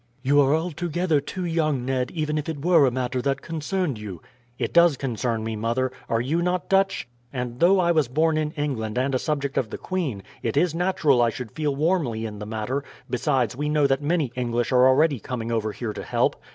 [0.23, 4.19] "You are altogether too young, Ned, even if it were a matter that concerned you."
[4.57, 5.91] "It does concern me, mother.
[6.09, 7.07] Are you not Dutch?
[7.31, 10.73] And though I was born in England and a subject of the queen, it is
[10.73, 14.87] natural I should feel warmly in the matter; besides we know that many English are
[14.87, 16.35] already coming over here to help.